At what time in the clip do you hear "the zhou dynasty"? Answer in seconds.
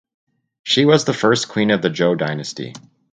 1.83-2.73